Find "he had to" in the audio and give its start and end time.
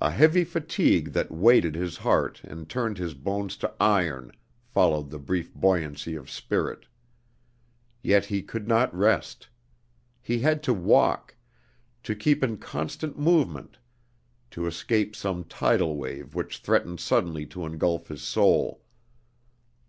10.20-10.74